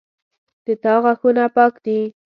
د 0.65 0.67
تا 0.83 0.93
غاښونه 1.03 1.43
پاک 1.55 1.73
دي 1.85 1.99